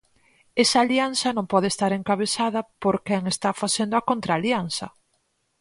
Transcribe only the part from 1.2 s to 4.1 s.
non pode estar encabezada por quen está facendo a